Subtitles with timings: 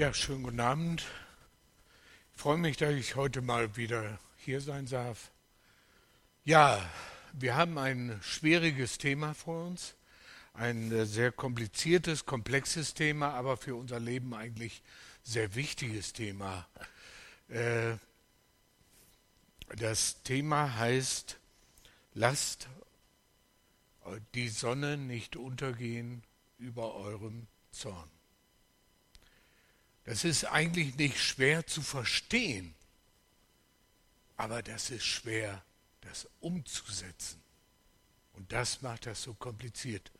[0.00, 1.04] Ja, schönen guten Abend.
[2.32, 5.30] Ich freue mich, dass ich heute mal wieder hier sein darf.
[6.42, 6.82] Ja,
[7.34, 9.96] wir haben ein schwieriges Thema vor uns,
[10.54, 14.82] ein sehr kompliziertes, komplexes Thema, aber für unser Leben eigentlich
[15.22, 16.66] sehr wichtiges Thema.
[17.48, 17.96] Äh,
[19.76, 21.38] das Thema heißt,
[22.14, 22.70] lasst
[24.32, 26.22] die Sonne nicht untergehen
[26.56, 28.08] über eurem Zorn.
[30.10, 32.74] Das ist eigentlich nicht schwer zu verstehen,
[34.36, 35.62] aber das ist schwer,
[36.00, 37.40] das umzusetzen.
[38.32, 40.10] Und das macht das so kompliziert.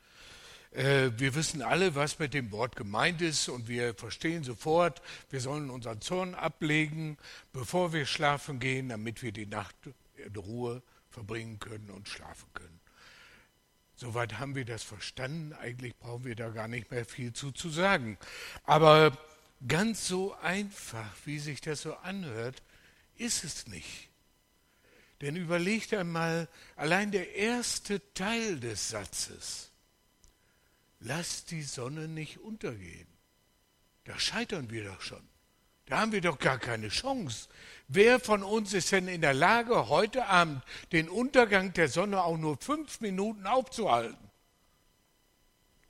[0.71, 5.41] Äh, wir wissen alle, was mit dem Wort gemeint ist und wir verstehen sofort, wir
[5.41, 7.17] sollen unseren Zorn ablegen,
[7.51, 9.75] bevor wir schlafen gehen, damit wir die Nacht
[10.15, 12.79] in Ruhe verbringen können und schlafen können.
[13.97, 15.51] Soweit haben wir das verstanden.
[15.51, 18.17] Eigentlich brauchen wir da gar nicht mehr viel zu, zu sagen.
[18.63, 19.17] Aber
[19.67, 22.61] ganz so einfach, wie sich das so anhört,
[23.15, 24.09] ist es nicht.
[25.21, 29.69] Denn überlegt einmal allein der erste Teil des Satzes.
[30.99, 33.07] Lass die Sonne nicht untergehen.
[34.03, 35.27] Da scheitern wir doch schon.
[35.85, 37.49] Da haben wir doch gar keine Chance.
[37.87, 42.37] Wer von uns ist denn in der Lage, heute Abend den Untergang der Sonne auch
[42.37, 44.31] nur fünf Minuten aufzuhalten?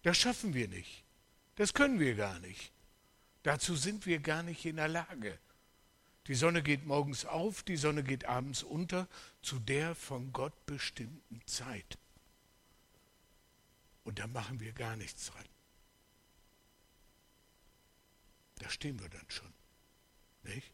[0.04, 1.04] Das schaffen wir nicht.
[1.56, 2.71] Das können wir gar nicht.
[3.44, 5.38] Dazu sind wir gar nicht in der Lage.
[6.28, 9.08] Die Sonne geht morgens auf, die Sonne geht abends unter,
[9.42, 11.98] zu der von Gott bestimmten Zeit.
[14.04, 15.46] Und da machen wir gar nichts dran.
[18.60, 19.52] Da stehen wir dann schon.
[20.44, 20.72] Nicht?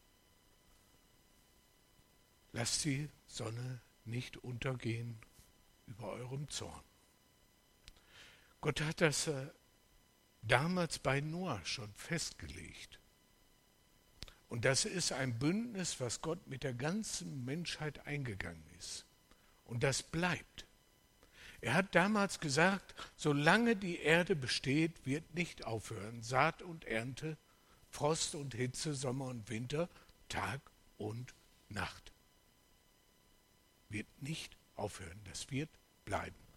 [2.52, 5.18] Lasst die Sonne nicht untergehen
[5.86, 6.82] über eurem Zorn.
[8.60, 9.46] Gott hat das äh,
[10.42, 12.98] damals bei Noah schon festgelegt.
[14.48, 19.04] Und das ist ein Bündnis, was Gott mit der ganzen Menschheit eingegangen ist.
[19.64, 20.66] Und das bleibt.
[21.60, 27.36] Er hat damals gesagt, solange die Erde besteht, wird nicht aufhören Saat und Ernte,
[27.90, 29.88] Frost und Hitze, Sommer und Winter,
[30.28, 30.60] Tag
[30.96, 31.34] und
[31.68, 32.12] Nacht.
[33.88, 35.70] Wird nicht aufhören, das wird
[36.04, 36.47] bleiben.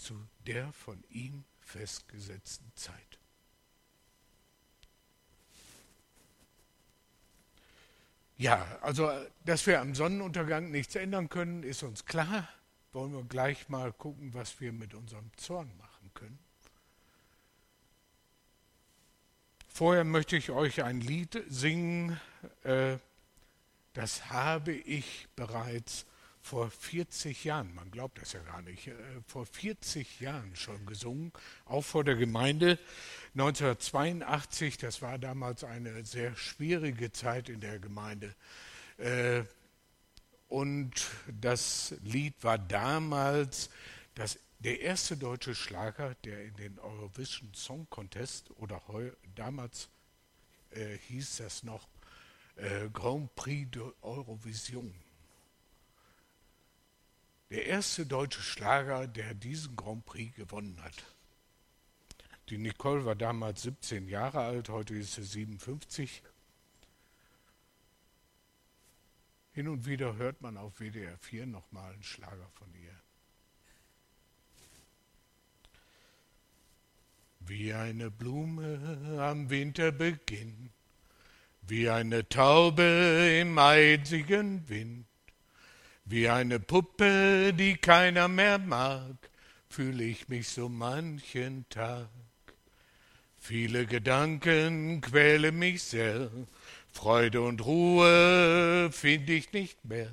[0.00, 3.18] Zu der von ihm festgesetzten Zeit.
[8.38, 9.12] Ja, also,
[9.44, 12.48] dass wir am Sonnenuntergang nichts ändern können, ist uns klar.
[12.94, 16.38] Wollen wir gleich mal gucken, was wir mit unserem Zorn machen können.
[19.68, 22.18] Vorher möchte ich euch ein Lied singen,
[22.64, 22.96] äh,
[23.92, 26.06] das habe ich bereits
[26.42, 28.94] vor 40 Jahren, man glaubt das ja gar nicht, äh,
[29.26, 31.32] vor 40 Jahren schon gesungen,
[31.66, 32.78] auch vor der Gemeinde.
[33.34, 38.34] 1982, das war damals eine sehr schwierige Zeit in der Gemeinde.
[38.98, 39.44] Äh,
[40.48, 40.92] und
[41.40, 43.70] das Lied war damals
[44.14, 49.88] das, der erste deutsche Schlager, der in den Eurovision Song Contest oder heu, damals
[50.70, 51.88] äh, hieß das noch
[52.56, 54.92] äh, Grand Prix de Eurovision
[57.50, 61.04] der erste deutsche Schlager, der diesen Grand Prix gewonnen hat.
[62.48, 66.22] Die Nicole war damals 17 Jahre alt, heute ist sie 57.
[69.52, 72.94] Hin und wieder hört man auf WDR 4 nochmal einen Schlager von ihr.
[77.40, 80.70] Wie eine Blume am Winterbeginn,
[81.62, 85.09] wie eine Taube im eisigen Wind,
[86.10, 89.14] wie eine Puppe, die keiner mehr mag,
[89.68, 92.08] fühle ich mich so manchen Tag.
[93.38, 96.30] Viele Gedanken quälen mich sehr,
[96.92, 100.10] Freude und Ruhe finde ich nicht mehr.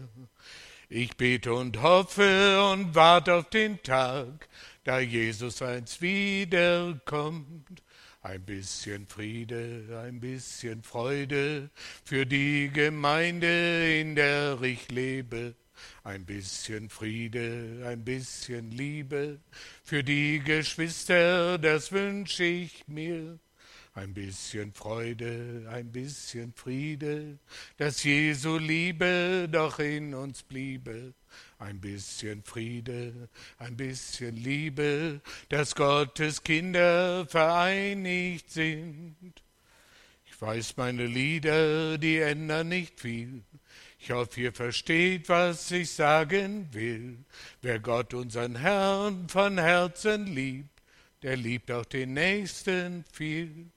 [0.87, 4.47] Ich bete und hoffe und warte auf den Tag,
[4.83, 7.81] da Jesus einst wiederkommt.
[8.21, 11.71] Ein bisschen Friede, ein bisschen Freude
[12.05, 15.55] für die Gemeinde, in der ich lebe.
[16.03, 19.39] Ein bisschen Friede, ein bisschen Liebe
[19.83, 23.39] für die Geschwister, das wünsche ich mir.
[23.97, 27.39] Ein bisschen Freude, ein bisschen Friede,
[27.77, 31.15] dass Jesu Liebe doch in uns bliebe.
[31.57, 33.27] Ein bisschen Friede,
[33.57, 35.19] ein bisschen Liebe,
[35.49, 39.15] dass Gottes Kinder vereinigt sind.
[40.27, 43.41] Ich weiß, meine Lieder, die ändern nicht viel.
[43.99, 47.17] Ich hoffe, ihr versteht, was ich sagen will.
[47.61, 50.81] Wer Gott, unseren Herrn, von Herzen liebt,
[51.23, 53.71] der liebt auch den Nächsten viel.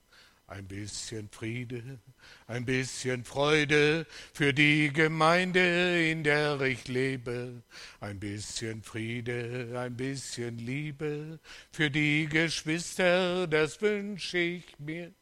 [0.51, 1.99] ein bisschen Friede,
[2.47, 7.63] ein bisschen Freude für die Gemeinde, in der ich lebe,
[8.01, 11.39] ein bisschen Friede, ein bisschen Liebe
[11.71, 15.13] für die Geschwister, das wünsche ich mir.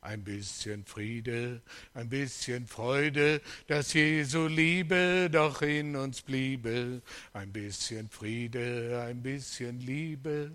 [0.00, 1.60] Ein bisschen Friede,
[1.92, 7.02] ein bisschen Freude, dass Jesu Liebe doch in uns bliebe.
[7.32, 10.52] Ein bisschen Friede, ein bisschen Liebe,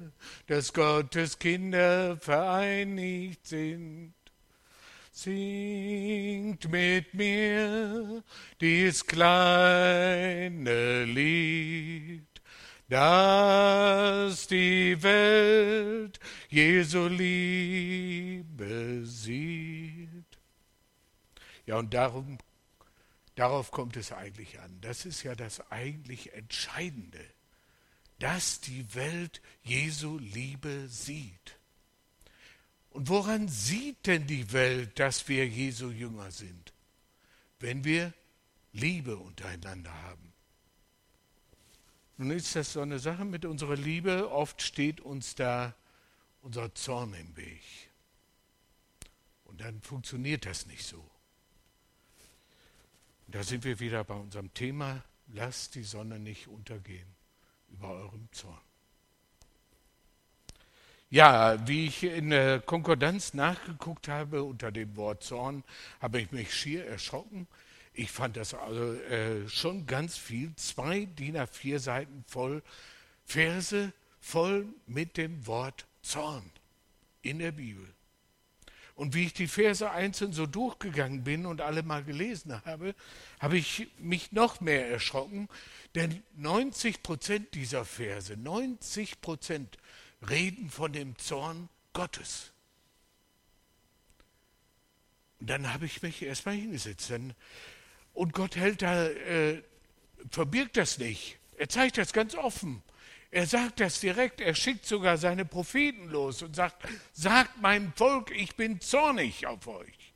[0.47, 4.13] dass Gottes Kinder vereinigt sind.
[5.11, 8.23] Singt mit mir
[8.61, 12.32] dies kleine Lied
[12.93, 16.19] dass die Welt
[16.49, 20.37] Jesu Liebe sieht.
[21.65, 22.37] Ja, und darum,
[23.33, 24.77] darauf kommt es eigentlich an.
[24.81, 27.25] Das ist ja das eigentlich Entscheidende,
[28.19, 31.57] dass die Welt Jesu Liebe sieht.
[32.91, 36.73] Und woran sieht denn die Welt, dass wir Jesu Jünger sind?
[37.59, 38.13] Wenn wir
[38.71, 40.32] Liebe untereinander haben.
[42.17, 44.31] Nun ist das so eine Sache mit unserer Liebe.
[44.31, 45.73] Oft steht uns da
[46.41, 47.63] unser Zorn im Weg.
[49.45, 50.99] Und dann funktioniert das nicht so.
[53.25, 57.07] Und da sind wir wieder bei unserem Thema, lasst die Sonne nicht untergehen
[57.69, 58.61] über eurem Zorn.
[61.09, 65.63] Ja, wie ich in der Konkordanz nachgeguckt habe unter dem Wort Zorn,
[66.01, 67.47] habe ich mich schier erschrocken.
[67.93, 70.55] Ich fand das also äh, schon ganz viel.
[70.55, 72.63] Zwei DIN A4 Seiten voll
[73.25, 76.49] Verse voll mit dem Wort Zorn
[77.21, 77.87] in der Bibel.
[78.95, 82.93] Und wie ich die Verse einzeln so durchgegangen bin und alle mal gelesen habe,
[83.39, 85.49] habe ich mich noch mehr erschrocken,
[85.95, 89.77] denn 90 Prozent dieser Verse, 90 Prozent
[90.29, 92.51] reden von dem Zorn Gottes.
[95.39, 97.09] Und dann habe ich mich erstmal hingesetzt.
[97.09, 97.33] Dann
[98.13, 99.61] und Gott hält da, äh,
[100.29, 101.37] verbirgt das nicht.
[101.57, 102.81] Er zeigt das ganz offen.
[103.31, 104.41] Er sagt das direkt.
[104.41, 109.67] Er schickt sogar seine Propheten los und sagt, sagt meinem Volk, ich bin zornig auf
[109.67, 110.13] euch.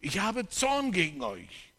[0.00, 1.72] Ich habe Zorn gegen euch.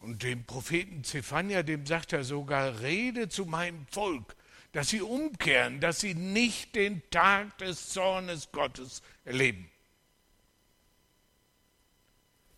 [0.00, 4.36] Und dem Propheten Zephania, dem sagt er sogar, rede zu meinem Volk,
[4.72, 9.70] dass sie umkehren, dass sie nicht den Tag des Zornes Gottes erleben.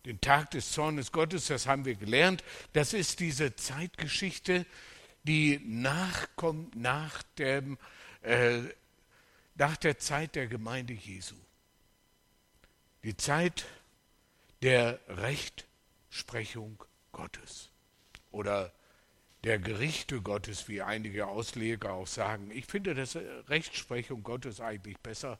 [0.07, 4.65] Den Tag des Zornes Gottes, das haben wir gelernt, das ist diese Zeitgeschichte,
[5.23, 7.77] die nachkommt nach, dem,
[8.21, 8.59] äh,
[9.55, 11.35] nach der Zeit der Gemeinde Jesu.
[13.03, 13.65] Die Zeit
[14.61, 16.81] der Rechtsprechung
[17.11, 17.69] Gottes
[18.31, 18.71] oder
[19.43, 22.49] der Gerichte Gottes, wie einige Ausleger auch sagen.
[22.51, 23.17] Ich finde das
[23.49, 25.37] Rechtsprechung Gottes eigentlich besser.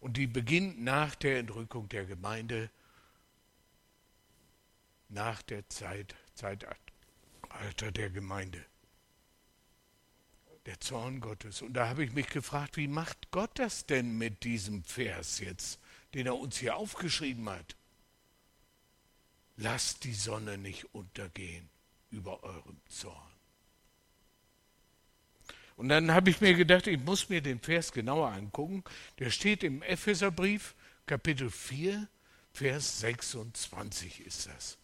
[0.00, 2.68] Und die beginnt nach der Entrückung der Gemeinde
[5.08, 8.64] nach der Zeit, Zeitalter der Gemeinde.
[10.66, 11.62] Der Zorn Gottes.
[11.62, 15.80] Und da habe ich mich gefragt, wie macht Gott das denn mit diesem Vers jetzt,
[16.14, 17.76] den er uns hier aufgeschrieben hat?
[19.56, 21.68] Lasst die Sonne nicht untergehen
[22.10, 23.32] über eurem Zorn.
[25.76, 28.82] Und dann habe ich mir gedacht, ich muss mir den Vers genauer angucken.
[29.20, 30.74] Der steht im Epheserbrief,
[31.06, 32.08] Kapitel 4,
[32.52, 34.76] Vers 26 ist das.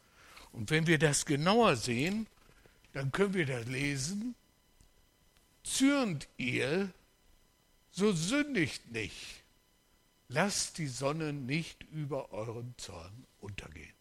[0.55, 2.29] Und wenn wir das genauer sehen,
[2.93, 4.37] dann können wir da lesen,
[5.65, 6.91] zürnt ihr,
[7.91, 9.43] so sündigt nicht.
[10.29, 13.93] Lasst die Sonne nicht über euren Zorn untergehen.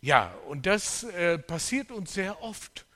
[0.00, 2.86] Ja, und das äh, passiert uns sehr oft.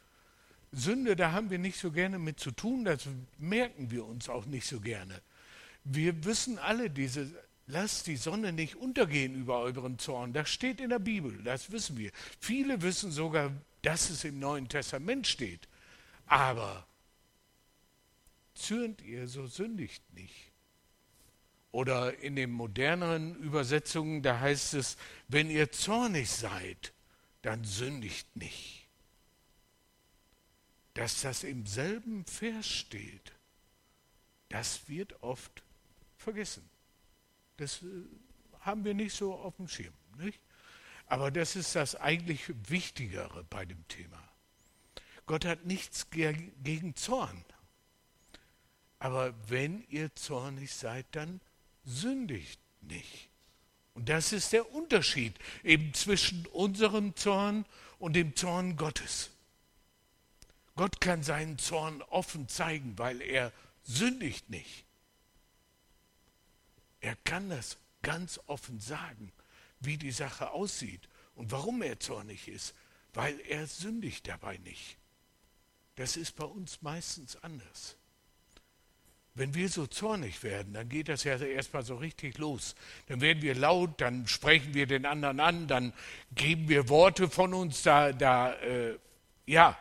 [0.71, 3.09] Sünde, da haben wir nicht so gerne mit zu tun, das
[3.39, 5.21] merken wir uns auch nicht so gerne.
[5.83, 7.29] Wir wissen alle diese
[7.71, 10.33] lasst die Sonne nicht untergehen über euren Zorn.
[10.33, 12.11] Das steht in der Bibel, das wissen wir.
[12.39, 15.69] Viele wissen sogar, dass es im Neuen Testament steht.
[16.27, 16.87] Aber
[18.55, 20.53] zürnt ihr, so sündigt nicht.
[21.73, 24.97] Oder in den moderneren Übersetzungen, da heißt es,
[25.29, 26.93] wenn ihr zornig seid,
[27.43, 28.87] dann sündigt nicht.
[30.95, 33.33] Dass das im selben Vers steht,
[34.49, 35.63] das wird oft
[36.17, 36.70] vergessen.
[37.61, 37.87] Das äh,
[38.61, 39.93] haben wir nicht so auf dem Schirm.
[40.17, 40.41] Nicht?
[41.07, 44.23] Aber das ist das eigentlich Wichtigere bei dem Thema.
[45.27, 47.45] Gott hat nichts gegen Zorn.
[48.99, 51.41] Aber wenn ihr zornig seid, dann
[51.85, 53.29] sündigt nicht.
[53.95, 57.67] Und das ist der Unterschied eben zwischen unserem Zorn
[57.99, 59.31] und dem Zorn Gottes.
[60.77, 63.53] Gott kann seinen Zorn offen zeigen, weil er
[63.83, 64.85] sündigt nicht.
[67.01, 69.33] Er kann das ganz offen sagen,
[69.81, 72.75] wie die Sache aussieht und warum er zornig ist,
[73.15, 74.99] weil er sündigt dabei nicht.
[75.97, 77.97] Das ist bei uns meistens anders.
[79.35, 82.75] Wenn wir so zornig werden, dann geht das ja erstmal so richtig los.
[83.07, 85.93] Dann werden wir laut, dann sprechen wir den anderen an, dann
[86.35, 88.99] geben wir Worte von uns da, da äh,
[89.47, 89.79] ja,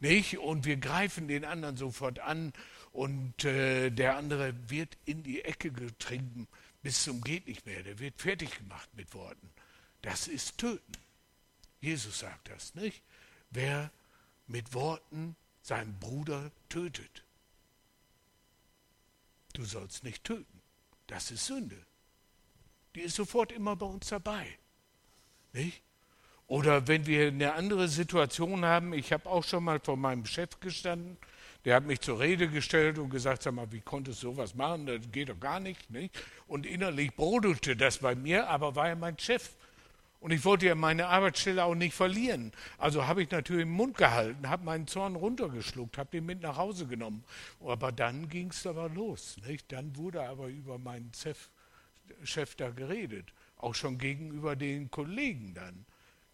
[0.00, 0.38] nicht?
[0.38, 2.52] Und wir greifen den anderen sofort an
[2.96, 6.48] und äh, der andere wird in die Ecke getrieben
[6.86, 7.82] bis zum geht nicht mehr.
[7.82, 9.50] Der wird fertig gemacht mit Worten.
[10.02, 10.92] Das ist Töten.
[11.80, 13.02] Jesus sagt das, nicht?
[13.50, 13.90] Wer
[14.46, 17.24] mit Worten seinen Bruder tötet.
[19.52, 20.62] Du sollst nicht töten.
[21.08, 21.84] Das ist Sünde.
[22.94, 24.46] Die ist sofort immer bei uns dabei.
[25.52, 25.82] Nicht?
[26.46, 30.60] Oder wenn wir eine andere Situation haben, ich habe auch schon mal vor meinem Chef
[30.60, 31.18] gestanden,
[31.66, 34.86] der hat mich zur Rede gestellt und gesagt, sag mal, wie konntest du sowas machen?
[34.86, 35.90] Das geht doch gar nicht.
[35.90, 36.16] nicht?
[36.46, 39.50] Und innerlich brodelte das bei mir, aber war ja mein Chef.
[40.20, 42.52] Und ich wollte ja meine Arbeitsstelle auch nicht verlieren.
[42.78, 46.56] Also habe ich natürlich den Mund gehalten, habe meinen Zorn runtergeschluckt, habe den mit nach
[46.56, 47.24] Hause genommen.
[47.58, 49.36] Aber dann ging es aber los.
[49.44, 49.72] Nicht?
[49.72, 51.48] Dann wurde aber über meinen Chef,
[52.22, 53.32] Chef da geredet.
[53.56, 55.84] Auch schon gegenüber den Kollegen dann.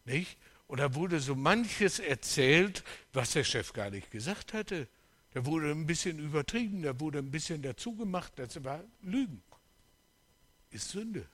[0.05, 0.37] Nicht?
[0.67, 2.85] Und da wurde so manches erzählt,
[3.15, 4.89] was der Chef gar nicht gesagt hatte.
[5.35, 9.43] Da wurde ein bisschen übertrieben, da wurde ein bisschen dazu gemacht, das war Lügen.
[10.71, 11.27] Ist Sünde.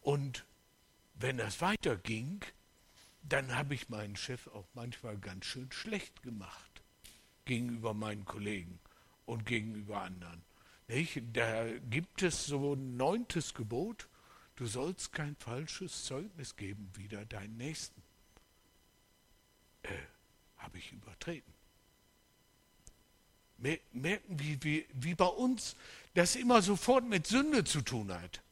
[0.00, 0.44] Und
[1.14, 2.44] wenn das weiterging,
[3.22, 6.82] dann habe ich meinen Chef auch manchmal ganz schön schlecht gemacht
[7.44, 8.80] gegenüber meinen Kollegen
[9.24, 10.42] und gegenüber anderen.
[10.88, 11.22] Nicht?
[11.32, 14.08] Da gibt es so ein neuntes Gebot,
[14.56, 18.02] du sollst kein falsches Zeugnis geben wider deinen Nächsten.
[19.82, 19.90] Äh,
[20.56, 21.61] habe ich übertreten
[23.62, 25.76] merken, wie, wie, wie bei uns
[26.14, 28.42] das immer sofort mit Sünde zu tun hat.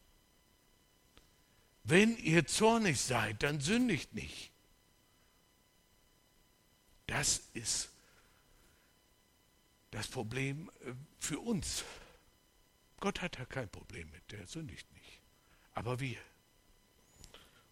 [1.84, 4.50] Wenn ihr zornig seid, dann sündigt nicht.
[7.06, 7.90] Das ist
[9.90, 11.84] das Problem äh, für uns.
[13.00, 15.20] Gott hat da kein Problem mit, der sündigt nicht.
[15.74, 16.18] Aber wir.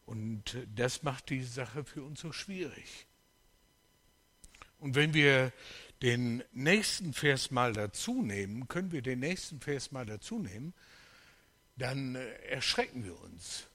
[0.06, 3.06] Und äh, das macht die Sache für uns so schwierig.
[4.80, 5.52] Und wenn wir
[6.02, 10.74] den nächsten Vers mal dazu nehmen, können wir den nächsten Vers mal dazu nehmen,
[11.76, 13.66] dann äh, erschrecken wir uns.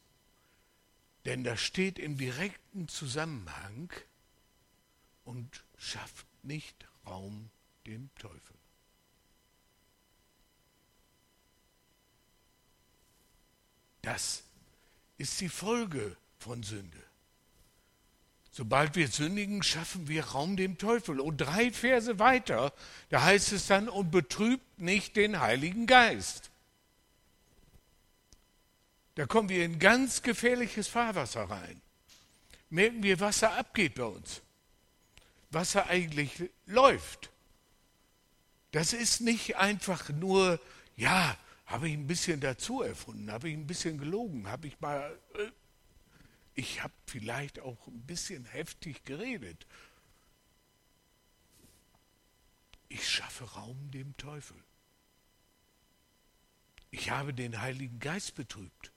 [1.26, 3.92] Denn das steht im direkten Zusammenhang
[5.24, 7.50] und schafft nicht Raum
[7.86, 8.56] dem Teufel.
[14.02, 14.44] Das
[15.18, 17.13] ist die Folge von Sünde.
[18.56, 21.20] Sobald wir sündigen, schaffen wir Raum dem Teufel.
[21.20, 22.72] Und drei Verse weiter,
[23.10, 26.52] da heißt es dann, und betrübt nicht den Heiligen Geist.
[29.16, 31.82] Da kommen wir in ganz gefährliches Fahrwasser rein.
[32.70, 34.44] Merken wir, was da abgeht bei uns.
[35.50, 37.32] Was da eigentlich läuft.
[38.72, 40.60] Das ist nicht einfach nur,
[40.96, 45.18] ja, habe ich ein bisschen dazu erfunden, habe ich ein bisschen gelogen, habe ich mal
[45.40, 45.50] äh,
[46.56, 49.66] ich habe vielleicht auch ein bisschen heftig geredet.
[52.90, 54.58] Ich schaffe Raum dem Teufel.
[56.92, 58.92] Ich habe den Heiligen Geist betrübt.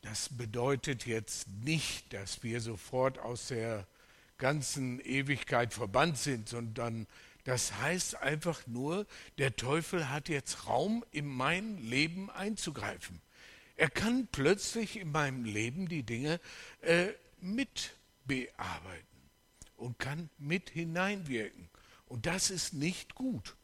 [0.00, 3.86] Das bedeutet jetzt nicht, dass wir sofort aus der
[4.38, 7.06] ganzen Ewigkeit verbannt sind, sondern
[7.44, 9.06] das heißt einfach nur,
[9.38, 13.20] der Teufel hat jetzt Raum, in mein Leben einzugreifen.
[13.76, 16.40] Er kann plötzlich in meinem Leben die Dinge
[16.80, 17.08] äh,
[17.40, 17.92] mit
[18.24, 19.06] bearbeiten
[19.76, 21.68] und kann mit hineinwirken.
[22.06, 23.56] Und das ist nicht gut.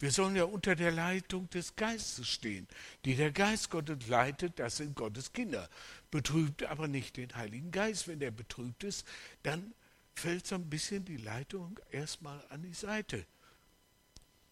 [0.00, 2.68] Wir sollen ja unter der Leitung des Geistes stehen.
[3.04, 5.68] Die der Geist Gottes leitet, das sind Gottes Kinder.
[6.10, 8.06] Betrübt aber nicht den Heiligen Geist.
[8.06, 9.06] Wenn er betrübt ist,
[9.42, 9.72] dann
[10.18, 13.24] fällt so ein bisschen die Leitung erstmal an die Seite.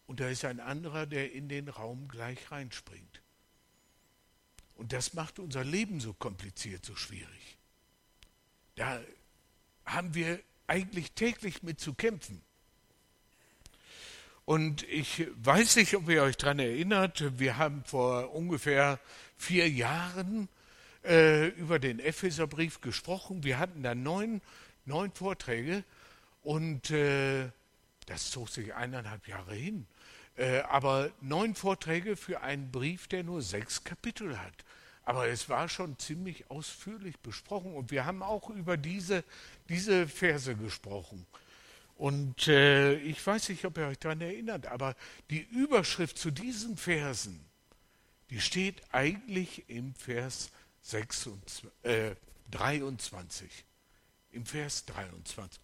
[0.06, 3.22] Und da ist ein anderer, der in den Raum gleich reinspringt.
[4.76, 7.56] Und das macht unser Leben so kompliziert, so schwierig.
[8.76, 9.00] Da
[9.84, 12.42] haben wir eigentlich täglich mit zu kämpfen.
[14.44, 19.00] Und ich weiß nicht, ob ihr euch daran erinnert, wir haben vor ungefähr
[19.36, 20.48] vier Jahren
[21.04, 23.42] äh, über den Epheserbrief gesprochen.
[23.42, 24.40] Wir hatten da neun
[24.86, 25.84] neun Vorträge
[26.42, 27.50] und äh,
[28.06, 29.86] das zog sich eineinhalb Jahre hin.
[30.36, 34.64] Äh, aber neun Vorträge für einen Brief, der nur sechs Kapitel hat.
[35.04, 39.24] Aber es war schon ziemlich ausführlich besprochen und wir haben auch über diese,
[39.68, 41.26] diese Verse gesprochen.
[41.96, 44.94] Und äh, ich weiß nicht, ob ihr euch daran erinnert, aber
[45.30, 47.40] die Überschrift zu diesen Versen,
[48.30, 50.50] die steht eigentlich im Vers
[50.82, 52.14] 26, äh,
[52.50, 53.48] 23.
[54.36, 55.58] Im Vers 23.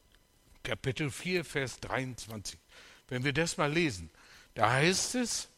[0.62, 2.58] Kapitel 4, Vers 23.
[3.06, 4.08] Wenn wir das mal lesen,
[4.54, 5.50] da heißt es,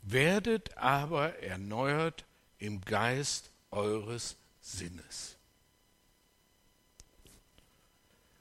[0.00, 2.24] werdet aber erneuert
[2.56, 5.36] im Geist eures Sinnes.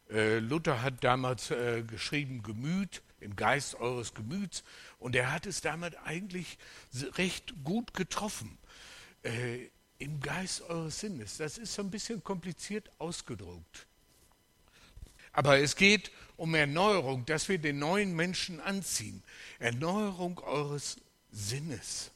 [0.10, 4.64] Äh, Luther hat damals äh, geschrieben, Gemüt, im Geist eures Gemüts,
[4.98, 6.58] und er hat es damit eigentlich
[7.18, 8.58] recht gut getroffen.
[9.24, 9.68] Äh,
[10.02, 11.38] Im Geist eures Sinnes.
[11.38, 13.86] Das ist so ein bisschen kompliziert ausgedruckt.
[15.32, 19.22] Aber es geht um Erneuerung, dass wir den neuen Menschen anziehen.
[19.60, 20.98] Erneuerung eures
[21.32, 22.10] Sinnes.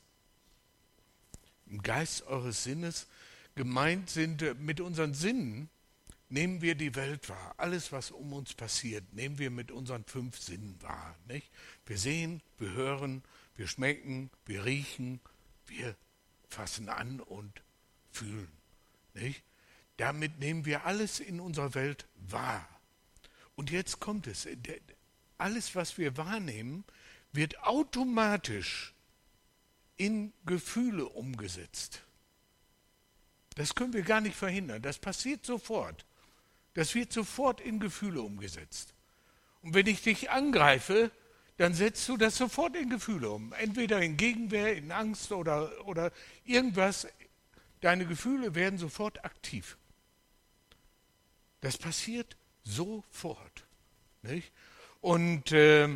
[1.67, 3.05] Im Geist eures Sinnes
[3.53, 5.69] gemeint sind äh, mit unseren Sinnen
[6.29, 7.53] nehmen wir die Welt wahr.
[7.57, 11.15] Alles, was um uns passiert, nehmen wir mit unseren fünf Sinnen wahr.
[11.27, 11.51] Nicht?
[11.85, 13.21] Wir sehen, wir hören,
[13.55, 15.19] wir schmecken, wir riechen,
[15.67, 15.95] wir
[16.49, 17.61] fassen an und
[18.15, 18.51] fühlen.
[19.13, 19.43] Nicht?
[19.97, 22.67] Damit nehmen wir alles in unserer Welt wahr.
[23.55, 24.47] Und jetzt kommt es.
[25.37, 26.83] Alles, was wir wahrnehmen,
[27.31, 28.93] wird automatisch
[29.97, 32.01] in Gefühle umgesetzt.
[33.55, 34.81] Das können wir gar nicht verhindern.
[34.81, 36.05] Das passiert sofort.
[36.73, 38.93] Das wird sofort in Gefühle umgesetzt.
[39.61, 41.09] Und wenn ich dich angreife,
[41.57, 43.53] dann setzt du das sofort in Gefühle um.
[43.53, 46.11] Entweder in Gegenwehr, in Angst oder, oder
[46.43, 47.07] irgendwas.
[47.85, 49.77] Deine Gefühle werden sofort aktiv.
[51.61, 53.63] Das passiert sofort.
[54.23, 54.51] Nicht?
[55.01, 55.95] Und äh,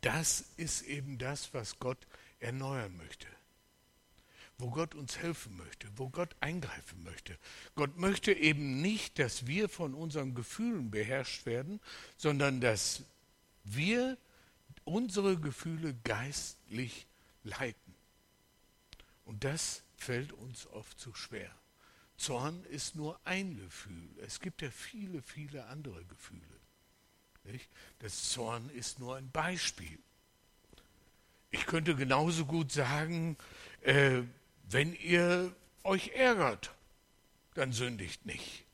[0.00, 1.98] das ist eben das, was Gott
[2.40, 3.28] erneuern möchte
[4.60, 7.38] wo Gott uns helfen möchte, wo Gott eingreifen möchte.
[7.76, 11.78] Gott möchte eben nicht, dass wir von unseren Gefühlen beherrscht werden,
[12.16, 13.04] sondern dass
[13.62, 14.18] wir
[14.82, 17.06] unsere Gefühle geistlich
[17.44, 17.94] leiten.
[19.24, 21.50] Und das fällt uns oft zu schwer.
[22.16, 24.08] Zorn ist nur ein Gefühl.
[24.18, 26.42] Es gibt ja viele, viele andere Gefühle.
[27.44, 27.68] Nicht?
[28.00, 29.98] Das Zorn ist nur ein Beispiel.
[31.50, 33.36] Ich könnte genauso gut sagen,
[33.82, 34.22] äh,
[34.64, 36.74] wenn ihr euch ärgert,
[37.54, 38.64] dann sündigt nicht.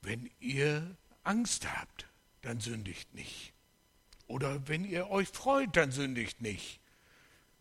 [0.00, 2.06] Wenn ihr Angst habt,
[2.40, 3.52] dann sündigt nicht.
[4.26, 6.80] Oder wenn ihr euch freut, dann sündigt nicht.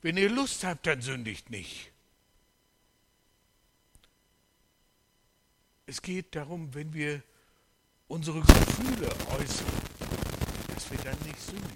[0.01, 1.90] Wenn ihr Lust habt, dann sündigt nicht.
[5.91, 7.21] Es geht darum, wenn wir
[8.07, 9.67] unsere Gefühle äußern,
[10.73, 11.75] dass wir dann nicht sündigen.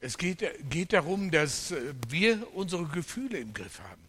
[0.00, 4.04] Es geht, geht darum, dass äh, wir unsere Gefühle im Griff haben.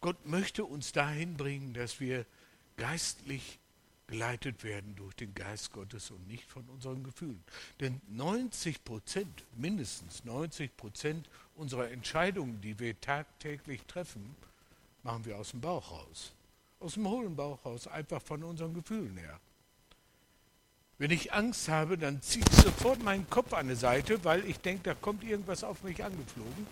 [0.00, 2.26] Gott möchte uns dahin bringen, dass wir
[2.76, 3.58] geistlich
[4.06, 7.42] geleitet werden durch den Geist Gottes und nicht von unseren Gefühlen.
[7.80, 14.36] Denn 90 Prozent, mindestens 90 Prozent unserer Entscheidungen, die wir tagtäglich treffen,
[15.02, 16.34] machen wir aus dem Bauch raus.
[16.80, 19.38] Aus dem hohlen Bauch raus, einfach von unseren Gefühlen her.
[20.98, 24.60] Wenn ich Angst habe, dann ziehe ich sofort meinen Kopf an die Seite, weil ich
[24.60, 26.66] denke, da kommt irgendwas auf mich angeflogen.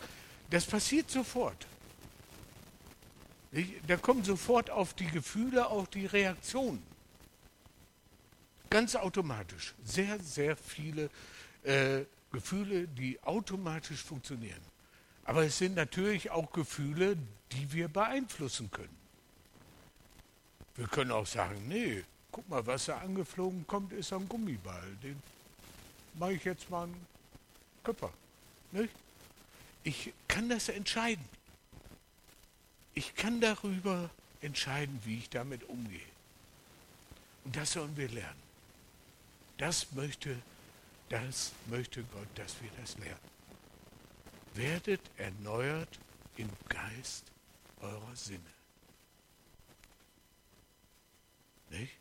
[0.50, 1.66] Das passiert sofort.
[3.86, 6.82] Da kommen sofort auf die Gefühle auch die Reaktionen.
[8.68, 9.74] Ganz automatisch.
[9.82, 11.08] Sehr, sehr viele
[11.62, 14.60] äh, Gefühle, die automatisch funktionieren.
[15.24, 17.16] Aber es sind natürlich auch Gefühle,
[17.52, 18.97] die wir beeinflussen können.
[20.78, 24.96] Wir können auch sagen, nee, guck mal, was da angeflogen kommt, ist ein Gummiball.
[25.02, 25.20] Den
[26.14, 27.06] mache ich jetzt mal einen
[27.82, 28.12] Köpfer.
[28.70, 28.94] Nicht?
[29.82, 31.24] Ich kann das entscheiden.
[32.94, 34.08] Ich kann darüber
[34.40, 36.00] entscheiden, wie ich damit umgehe.
[37.44, 38.42] Und das sollen wir lernen.
[39.56, 40.38] Das möchte,
[41.08, 43.18] das möchte Gott, dass wir das lernen.
[44.54, 45.98] Werdet erneuert
[46.36, 47.24] im Geist
[47.80, 48.57] eurer Sinne.
[51.70, 51.92] Nicht?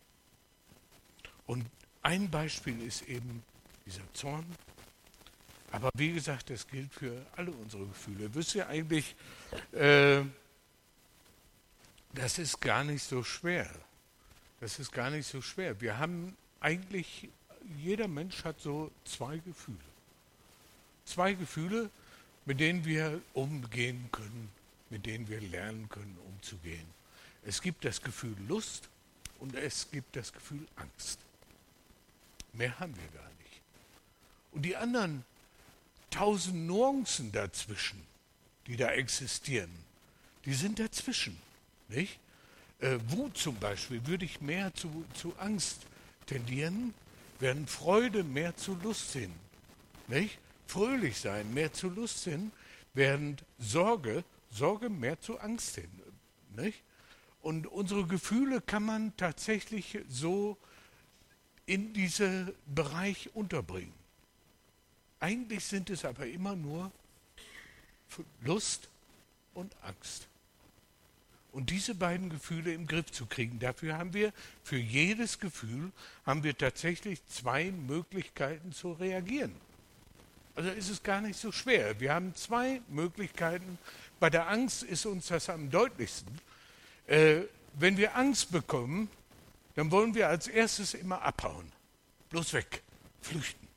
[1.45, 1.65] Und
[2.01, 3.43] ein Beispiel ist eben
[3.85, 4.45] dieser Zorn.
[5.71, 8.33] Aber wie gesagt, das gilt für alle unsere Gefühle.
[8.33, 9.15] Wisst ihr eigentlich,
[9.73, 10.21] äh,
[12.13, 13.69] das ist gar nicht so schwer.
[14.59, 15.79] Das ist gar nicht so schwer.
[15.81, 17.29] Wir haben eigentlich,
[17.77, 19.77] jeder Mensch hat so zwei Gefühle.
[21.05, 21.89] Zwei Gefühle,
[22.45, 24.49] mit denen wir umgehen können,
[24.89, 26.87] mit denen wir lernen können, umzugehen.
[27.45, 28.89] Es gibt das Gefühl Lust
[29.39, 31.19] und es gibt das Gefühl Angst.
[32.53, 33.61] Mehr haben wir gar nicht.
[34.51, 35.23] Und die anderen
[36.09, 38.05] tausend Nuancen dazwischen,
[38.65, 39.71] die da existieren,
[40.45, 41.37] die sind dazwischen.
[41.89, 42.19] Nicht?
[42.79, 45.81] äh, Wut zum Beispiel, würde ich mehr zu, zu Angst
[46.25, 46.93] tendieren,
[47.39, 49.31] während Freude mehr zu Lust hin.
[50.07, 50.39] Nicht?
[50.67, 52.51] Fröhlich sein mehr zu Lust hin,
[52.93, 55.89] während Sorge, Sorge mehr zu Angst hin.
[56.55, 56.81] Nicht?
[57.41, 60.57] Und unsere Gefühle kann man tatsächlich so
[61.65, 63.93] in diesen Bereich unterbringen.
[65.19, 66.91] Eigentlich sind es aber immer nur
[68.41, 68.89] Lust
[69.53, 70.27] und Angst.
[71.51, 74.31] Und diese beiden Gefühle im Griff zu kriegen, dafür haben wir,
[74.63, 75.91] für jedes Gefühl,
[76.25, 79.55] haben wir tatsächlich zwei Möglichkeiten zu reagieren.
[80.55, 81.99] Also ist es gar nicht so schwer.
[81.99, 83.77] Wir haben zwei Möglichkeiten.
[84.19, 86.39] Bei der Angst ist uns das am deutlichsten.
[87.07, 87.43] Äh,
[87.73, 89.09] wenn wir Angst bekommen,
[89.75, 91.71] dann wollen wir als erstes immer abhauen.
[92.29, 92.83] Bloß weg,
[93.21, 93.67] flüchten.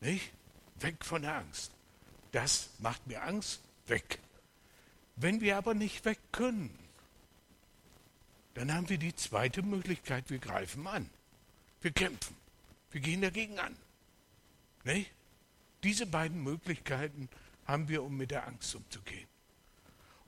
[0.00, 0.32] Nicht?
[0.80, 1.72] Weg von der Angst.
[2.32, 4.18] Das macht mir Angst, weg.
[5.16, 6.76] Wenn wir aber nicht weg können,
[8.54, 11.08] dann haben wir die zweite Möglichkeit, wir greifen an.
[11.80, 12.36] Wir kämpfen.
[12.90, 13.76] Wir gehen dagegen an.
[14.84, 15.10] Nicht?
[15.82, 17.28] Diese beiden Möglichkeiten
[17.66, 19.28] haben wir, um mit der Angst umzugehen.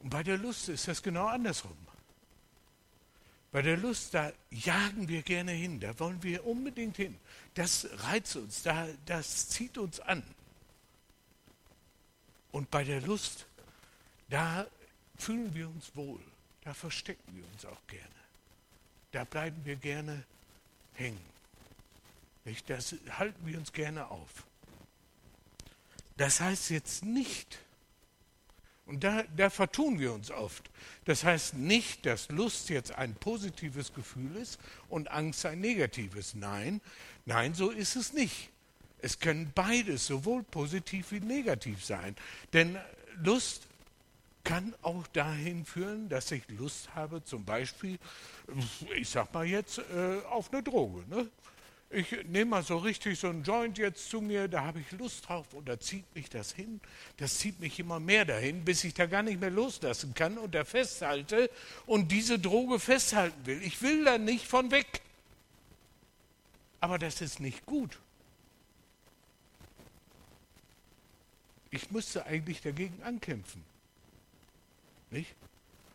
[0.01, 1.77] Und bei der Lust ist das genau andersrum.
[3.51, 7.19] Bei der Lust, da jagen wir gerne hin, da wollen wir unbedingt hin.
[7.55, 10.23] Das reizt uns, da, das zieht uns an.
[12.53, 13.47] Und bei der Lust,
[14.29, 14.67] da
[15.17, 16.21] fühlen wir uns wohl,
[16.63, 18.05] da verstecken wir uns auch gerne.
[19.13, 20.25] Da bleiben wir gerne
[20.95, 21.21] hängen.
[22.45, 22.69] Nicht?
[22.69, 24.45] Das halten wir uns gerne auf.
[26.19, 27.59] Das heißt jetzt nicht,
[28.89, 30.71] und da, da vertun wir uns oft.
[31.05, 36.35] Das heißt nicht, dass Lust jetzt ein positives Gefühl ist und Angst ein negatives.
[36.35, 36.81] Nein,
[37.27, 38.49] nein, so ist es nicht.
[39.01, 42.17] Es können beides sowohl positiv wie negativ sein.
[42.53, 42.79] Denn
[43.23, 43.69] Lust
[44.43, 47.99] kann auch dahin führen, dass ich Lust habe, zum Beispiel,
[48.97, 51.05] ich sag mal jetzt, äh, auf eine Droge.
[51.09, 51.29] Ne?
[51.91, 55.29] Ich nehme mal so richtig so einen Joint jetzt zu mir, da habe ich Lust
[55.29, 56.81] drauf und da zieht mich das hin.
[57.17, 60.55] Das zieht mich immer mehr dahin, bis ich da gar nicht mehr loslassen kann und
[60.55, 61.51] da festhalte
[61.87, 63.63] und diese Droge festhalten will.
[63.63, 65.01] Ich will da nicht von weg.
[66.81, 67.99] Aber das ist nicht gut.
[71.71, 73.65] Ich müsste eigentlich dagegen ankämpfen.
[75.11, 75.35] Nicht?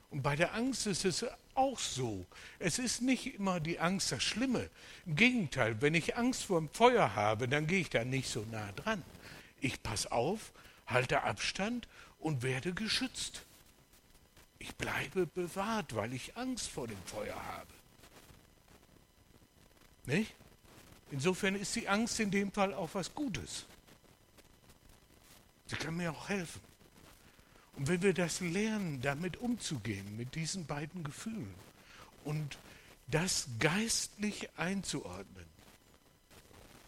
[0.10, 1.26] Und bei der Angst ist es
[1.56, 2.26] auch so.
[2.60, 4.70] Es ist nicht immer die Angst das Schlimme.
[5.06, 8.46] Im Gegenteil, wenn ich Angst vor dem Feuer habe, dann gehe ich da nicht so
[8.52, 9.04] nah dran.
[9.62, 10.52] Ich passe auf,
[10.88, 11.88] halte Abstand
[12.20, 13.44] und werde geschützt.
[14.60, 17.74] Ich bleibe bewahrt, weil ich Angst vor dem Feuer habe.
[20.06, 20.34] Nicht?
[21.12, 23.66] Insofern ist die Angst in dem Fall auch was Gutes.
[25.68, 26.62] Sie kann mir auch helfen.
[27.84, 31.54] Und wenn wir das lernen, damit umzugehen, mit diesen beiden Gefühlen
[32.24, 32.58] und
[33.08, 35.44] das geistlich einzuordnen,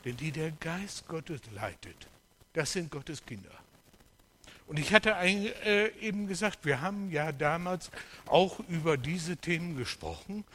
[0.05, 2.08] denn die der Geist Gottes leitet,
[2.53, 3.51] das sind Gottes Kinder.
[4.67, 7.91] Und ich hatte ein, äh, eben gesagt, wir haben ja damals
[8.25, 10.45] auch über diese Themen gesprochen,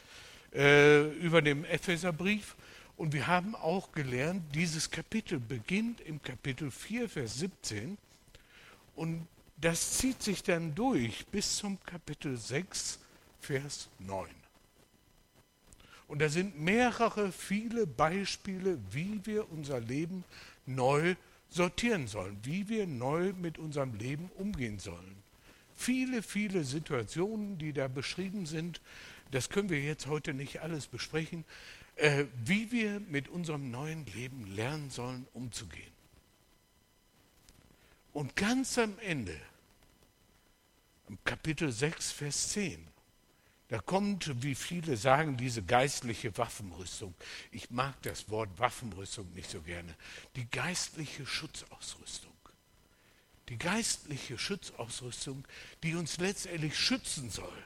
[0.55, 2.55] äh, über den Epheserbrief.
[2.97, 7.99] Und wir haben auch gelernt, dieses Kapitel beginnt im Kapitel 4, Vers 17.
[8.95, 9.27] Und
[9.61, 12.99] das zieht sich dann durch bis zum Kapitel 6,
[13.39, 14.27] Vers 9.
[16.07, 20.25] Und da sind mehrere, viele Beispiele, wie wir unser Leben
[20.65, 21.15] neu
[21.47, 25.15] sortieren sollen, wie wir neu mit unserem Leben umgehen sollen.
[25.75, 28.81] Viele, viele Situationen, die da beschrieben sind,
[29.31, 31.45] das können wir jetzt heute nicht alles besprechen,
[31.95, 35.91] äh, wie wir mit unserem neuen Leben lernen sollen, umzugehen.
[38.11, 39.39] Und ganz am Ende
[41.23, 42.87] Kapitel 6, Vers 10.
[43.67, 47.13] Da kommt, wie viele sagen, diese geistliche Waffenrüstung.
[47.51, 49.95] Ich mag das Wort Waffenrüstung nicht so gerne.
[50.35, 52.33] Die geistliche Schutzausrüstung.
[53.47, 55.45] Die geistliche Schutzausrüstung,
[55.83, 57.63] die uns letztendlich schützen soll,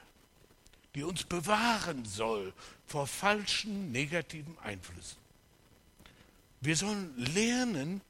[0.94, 2.52] die uns bewahren soll
[2.86, 5.18] vor falschen negativen Einflüssen.
[6.60, 8.00] Wir sollen lernen,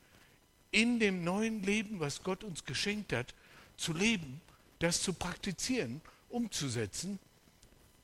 [0.70, 3.34] in dem neuen Leben, was Gott uns geschenkt hat,
[3.78, 4.40] zu leben
[4.78, 7.18] das zu praktizieren, umzusetzen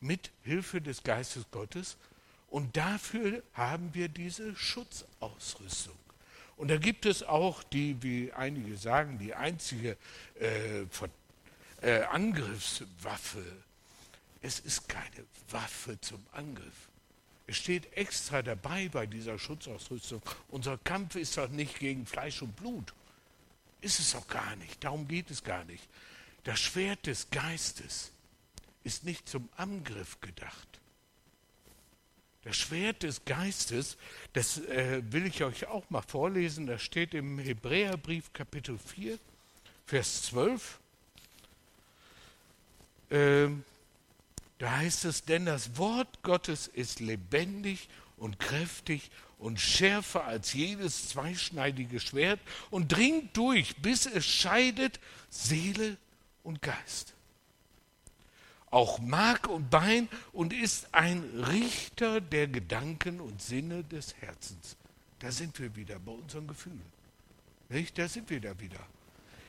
[0.00, 1.96] mit Hilfe des Geistes Gottes.
[2.48, 5.96] Und dafür haben wir diese Schutzausrüstung.
[6.56, 9.96] Und da gibt es auch die, wie einige sagen, die einzige
[10.38, 10.82] äh,
[11.80, 13.44] äh, Angriffswaffe.
[14.42, 16.88] Es ist keine Waffe zum Angriff.
[17.46, 20.22] Es steht extra dabei bei dieser Schutzausrüstung.
[20.48, 22.92] Unser Kampf ist doch nicht gegen Fleisch und Blut.
[23.80, 24.82] Ist es auch gar nicht.
[24.84, 25.88] Darum geht es gar nicht.
[26.44, 28.10] Das Schwert des Geistes
[28.84, 30.68] ist nicht zum Angriff gedacht.
[32.44, 33.96] Das Schwert des Geistes,
[34.32, 39.16] das äh, will ich euch auch mal vorlesen, das steht im Hebräerbrief Kapitel 4,
[39.86, 40.80] Vers 12.
[43.12, 43.64] Ähm,
[44.58, 51.08] da heißt es, denn das Wort Gottes ist lebendig und kräftig und schärfer als jedes
[51.10, 54.98] zweischneidige Schwert und dringt durch, bis es scheidet
[55.30, 55.96] Seele
[56.42, 57.14] und Geist.
[58.70, 64.76] Auch Mark und Bein und ist ein Richter der Gedanken und Sinne des Herzens.
[65.18, 66.80] Da sind wir wieder bei unseren Gefühlen.
[67.68, 67.98] Nicht?
[67.98, 68.80] Da sind wir da wieder.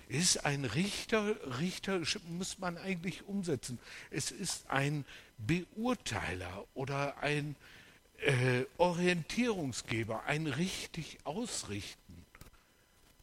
[0.10, 3.80] Ist ein Richter, Richter muss man eigentlich umsetzen.
[4.12, 5.06] Es ist ein
[5.38, 7.56] Beurteiler oder ein
[8.18, 12.26] äh, Orientierungsgeber, ein richtig ausrichten,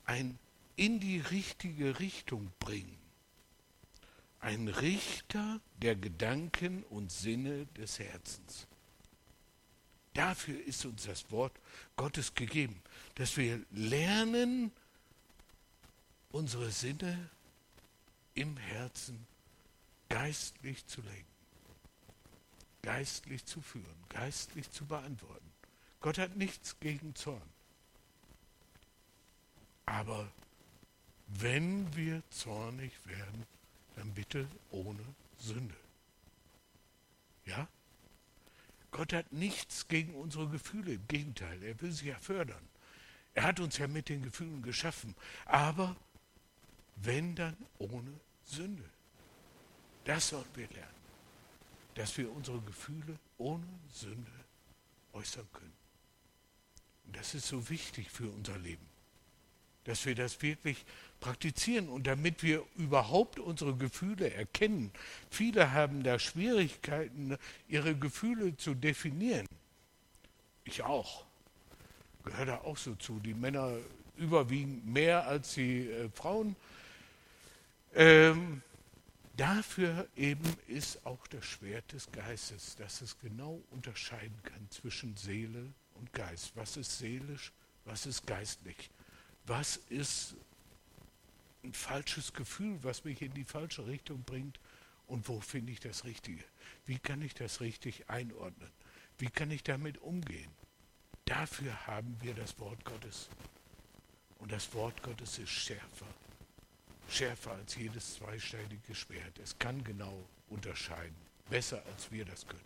[0.05, 0.39] ein
[0.77, 3.00] in die richtige Richtung bringen.
[4.41, 8.67] Ein Richter der Gedanken und Sinne des Herzens.
[10.15, 11.53] Dafür ist uns das Wort
[11.97, 12.83] Gottes gegeben,
[13.15, 14.73] dass wir lernen,
[16.33, 17.31] unsere Sinne
[18.35, 19.27] im Herzen
[20.09, 21.31] geistlich zu lenken
[22.83, 25.51] geistlich zu führen, geistlich zu beantworten.
[26.01, 27.43] Gott hat nichts gegen Zorn.
[29.87, 30.31] Aber
[31.27, 33.47] wenn wir zornig werden,
[34.01, 35.05] dann bitte ohne
[35.39, 35.77] Sünde.
[37.45, 37.69] Ja?
[38.91, 42.69] Gott hat nichts gegen unsere Gefühle, im Gegenteil, er will sie ja fördern.
[43.35, 45.97] Er hat uns ja mit den Gefühlen geschaffen, aber
[46.97, 48.85] wenn dann ohne Sünde.
[50.05, 51.01] Das sollen wir lernen
[51.95, 54.33] dass wir unsere Gefühle ohne Sünde
[55.13, 55.77] äußern können.
[57.05, 58.87] Und das ist so wichtig für unser Leben,
[59.85, 60.85] dass wir das wirklich
[61.21, 64.91] praktizieren und damit wir überhaupt unsere Gefühle erkennen.
[65.31, 67.37] Viele haben da Schwierigkeiten,
[67.69, 69.47] ihre Gefühle zu definieren.
[70.65, 71.25] Ich auch.
[72.25, 73.21] Gehört da auch so zu.
[73.21, 73.77] Die Männer
[74.17, 76.57] überwiegen mehr als die äh, Frauen.
[77.95, 78.63] Ähm,
[79.41, 85.73] Dafür eben ist auch das Schwert des Geistes, dass es genau unterscheiden kann zwischen Seele
[85.95, 86.53] und Geist.
[86.57, 87.51] Was ist seelisch,
[87.87, 88.91] was ist geistlich?
[89.47, 90.35] Was ist
[91.63, 94.59] ein falsches Gefühl, was mich in die falsche Richtung bringt?
[95.07, 96.45] Und wo finde ich das Richtige?
[96.87, 98.71] Wie kann ich das richtig einordnen?
[99.19, 100.51] Wie kann ich damit umgehen?
[101.25, 103.29] Dafür haben wir das Wort Gottes.
[104.39, 106.07] Und das Wort Gottes ist schärfer
[107.11, 109.39] schärfer als jedes zweischneidige Schwert.
[109.39, 111.17] Es kann genau unterscheiden,
[111.49, 112.61] besser als wir das können.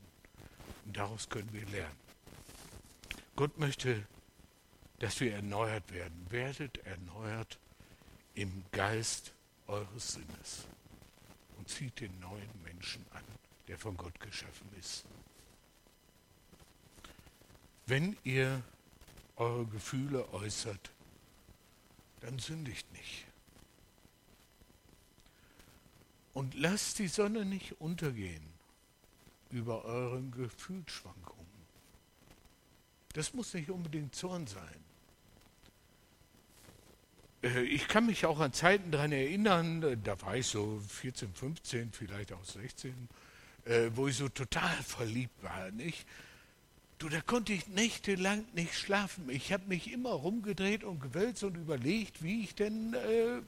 [0.84, 1.98] Und daraus können wir lernen.
[3.36, 4.06] Gott möchte,
[4.98, 6.26] dass wir erneuert werden.
[6.30, 7.58] Werdet erneuert
[8.34, 9.32] im Geist
[9.66, 10.66] eures Sinnes
[11.56, 13.24] und zieht den neuen Menschen an,
[13.68, 15.04] der von Gott geschaffen ist.
[17.86, 18.62] Wenn ihr
[19.36, 20.90] eure Gefühle äußert,
[22.20, 23.26] dann sündigt nicht.
[26.32, 28.42] Und lasst die Sonne nicht untergehen
[29.50, 31.44] über euren Gefühlsschwankungen.
[33.12, 34.83] Das muss nicht unbedingt Zorn sein.
[37.44, 41.32] Äh, ich kann mich auch an Zeiten daran erinnern, äh, da war ich so 14,
[41.34, 43.08] 15, vielleicht auch 16,
[43.66, 45.70] äh, wo ich so total verliebt war.
[45.70, 46.06] Nicht?
[46.98, 49.28] Du, da konnte ich nächtelang nicht schlafen.
[49.28, 52.96] Ich habe mich immer rumgedreht und gewälzt und überlegt, wie ich denn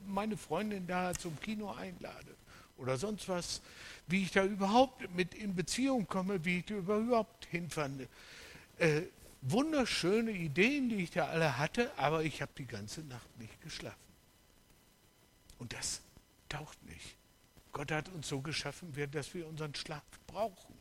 [0.05, 2.35] meine Freundin da zum Kino einlade
[2.77, 3.63] oder sonst was,
[4.09, 8.09] wie ich da überhaupt mit in Beziehung komme, wie ich da überhaupt hinfand.
[9.51, 13.97] Wunderschöne Ideen, die ich da alle hatte, aber ich habe die ganze Nacht nicht geschlafen.
[15.59, 16.03] Und das
[16.49, 17.17] taucht nicht.
[17.73, 20.75] Gott hat uns so geschaffen, dass wir unseren Schlaf brauchen.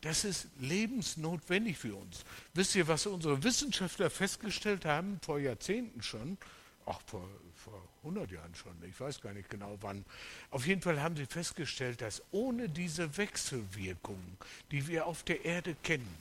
[0.00, 2.24] Das ist lebensnotwendig für uns.
[2.54, 6.38] Wisst ihr, was unsere Wissenschaftler festgestellt haben vor Jahrzehnten schon?
[6.86, 10.04] Auch vor, vor 100 Jahren schon, ich weiß gar nicht genau wann.
[10.50, 14.36] Auf jeden Fall haben sie festgestellt, dass ohne diese Wechselwirkungen,
[14.72, 16.12] die wir auf der Erde kennen,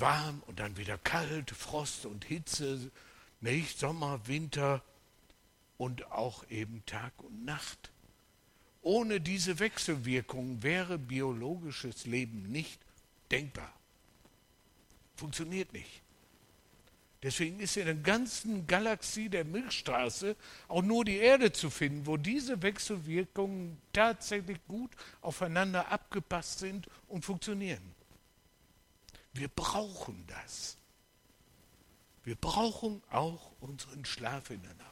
[0.00, 2.90] warm und dann wieder kalt, Frost und Hitze,
[3.40, 4.82] nicht Sommer, Winter
[5.78, 7.90] und auch eben Tag und Nacht.
[8.82, 12.80] Ohne diese Wechselwirkungen wäre biologisches Leben nicht
[13.30, 13.72] denkbar.
[15.16, 16.02] Funktioniert nicht.
[17.22, 20.36] Deswegen ist in der ganzen Galaxie der Milchstraße
[20.68, 27.22] auch nur die Erde zu finden, wo diese Wechselwirkungen tatsächlich gut aufeinander abgepasst sind und
[27.22, 27.99] funktionieren.
[29.32, 30.76] Wir brauchen das.
[32.24, 34.90] Wir brauchen auch unseren Schlaf in der Nacht.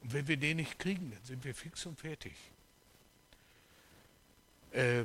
[0.00, 2.34] Und wenn wir den nicht kriegen, dann sind wir fix und fertig.
[4.72, 5.04] Äh,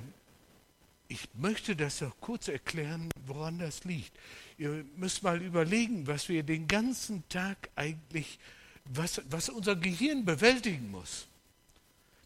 [1.08, 4.12] ich möchte das noch kurz erklären, woran das liegt.
[4.58, 8.40] Ihr müsst mal überlegen, was wir den ganzen Tag eigentlich,
[8.86, 11.28] was, was unser Gehirn bewältigen muss.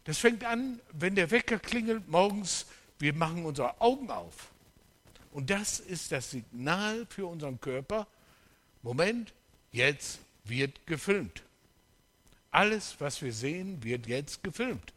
[0.04, 2.66] Das fängt an, wenn der Wecker klingelt morgens,
[2.98, 4.50] wir machen unsere Augen auf.
[5.36, 8.06] Und das ist das Signal für unseren Körper.
[8.82, 9.34] Moment,
[9.70, 11.42] jetzt wird gefilmt.
[12.50, 14.94] Alles, was wir sehen, wird jetzt gefilmt.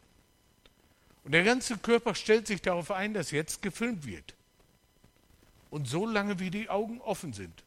[1.24, 4.32] Und der ganze Körper stellt sich darauf ein, dass jetzt gefilmt wird.
[5.68, 7.62] Und so lange, wie die Augen offen sind.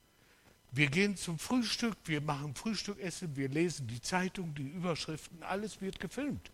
[0.72, 6.00] Wir gehen zum Frühstück, wir machen Frühstückessen, wir lesen die Zeitung, die Überschriften, alles wird
[6.00, 6.50] gefilmt.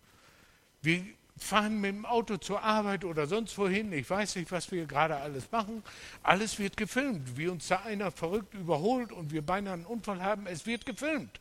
[0.82, 1.02] Wir
[1.42, 5.16] fahren mit dem Auto zur Arbeit oder sonst wohin, ich weiß nicht, was wir gerade
[5.16, 5.82] alles machen,
[6.22, 7.36] alles wird gefilmt.
[7.36, 11.40] Wie uns da einer verrückt überholt und wir beinahe einen Unfall haben, es wird gefilmt.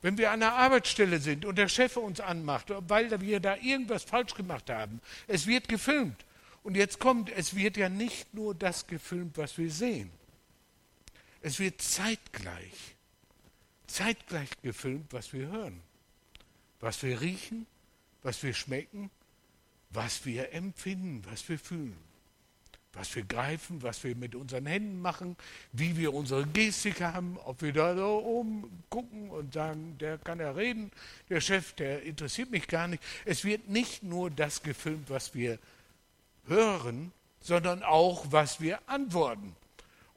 [0.00, 4.04] Wenn wir an der Arbeitsstelle sind und der Chef uns anmacht, weil wir da irgendwas
[4.04, 6.24] falsch gemacht haben, es wird gefilmt.
[6.62, 10.10] Und jetzt kommt, es wird ja nicht nur das gefilmt, was wir sehen.
[11.40, 12.96] Es wird zeitgleich,
[13.86, 15.80] zeitgleich gefilmt, was wir hören,
[16.80, 17.66] was wir riechen,
[18.22, 19.10] was wir schmecken,
[19.90, 22.08] was wir empfinden, was wir fühlen
[22.98, 25.36] was wir greifen, was wir mit unseren Händen machen,
[25.72, 30.40] wie wir unsere Gestik haben, ob wir da so oben gucken und sagen, der kann
[30.40, 30.90] ja reden,
[31.28, 33.02] der Chef, der interessiert mich gar nicht.
[33.24, 35.58] Es wird nicht nur das gefilmt, was wir
[36.46, 39.54] hören, sondern auch, was wir antworten.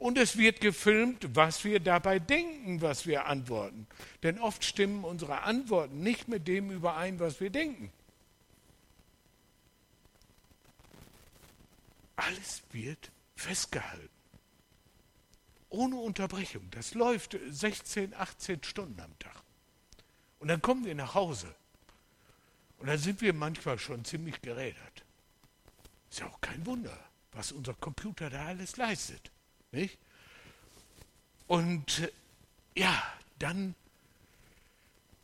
[0.02, 3.86] Und es wird gefilmt, was wir dabei denken, was wir antworten.
[4.24, 7.92] Denn oft stimmen unsere Antworten nicht mit dem überein, was wir denken.
[12.16, 14.10] Alles wird festgehalten.
[15.70, 16.68] Ohne Unterbrechung.
[16.72, 19.44] Das läuft 16, 18 Stunden am Tag.
[20.40, 21.54] Und dann kommen wir nach Hause.
[22.80, 25.06] Und dann sind wir manchmal schon ziemlich gerädert.
[26.10, 26.98] Ist ja auch kein Wunder,
[27.34, 29.32] was unser Computer da alles leistet.
[29.72, 29.98] Nicht?
[31.48, 32.12] Und
[32.76, 33.04] ja,
[33.40, 33.76] dann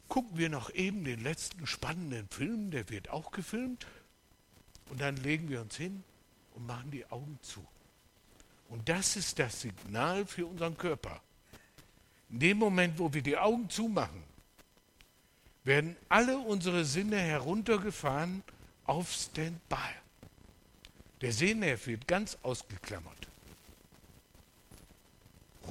[0.07, 3.85] gucken wir noch eben den letzten spannenden Film, der wird auch gefilmt.
[4.89, 6.03] Und dann legen wir uns hin
[6.55, 7.65] und machen die Augen zu.
[8.69, 11.21] Und das ist das Signal für unseren Körper.
[12.29, 14.23] In dem Moment, wo wir die Augen zumachen,
[15.63, 18.43] werden alle unsere Sinne heruntergefahren
[18.85, 19.75] auf Standby.
[21.21, 23.27] Der Sehnerv wird ganz ausgeklammert.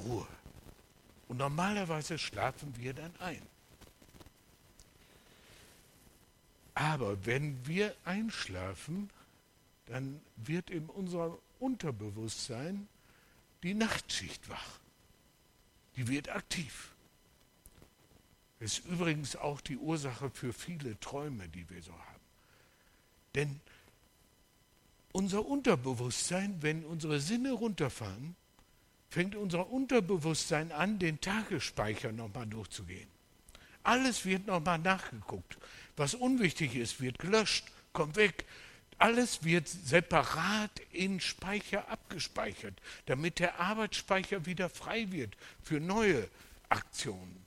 [0.07, 0.27] Ruhe.
[1.27, 3.41] Und normalerweise schlafen wir dann ein.
[6.73, 9.09] Aber wenn wir einschlafen,
[9.87, 12.87] dann wird in unserem Unterbewusstsein
[13.63, 14.79] die Nachtschicht wach.
[15.95, 16.93] Die wird aktiv.
[18.59, 22.21] Das ist übrigens auch die Ursache für viele Träume, die wir so haben.
[23.35, 23.59] Denn
[25.11, 28.35] unser Unterbewusstsein, wenn unsere Sinne runterfahren,
[29.09, 33.07] fängt unser Unterbewusstsein an, den Tagesspeicher nochmal durchzugehen.
[33.83, 35.57] Alles wird nochmal nachgeguckt.
[35.95, 38.45] Was unwichtig ist, wird gelöscht, kommt weg.
[38.97, 42.73] Alles wird separat in Speicher abgespeichert,
[43.05, 46.27] damit der Arbeitsspeicher wieder frei wird für neue
[46.67, 47.45] Aktionen.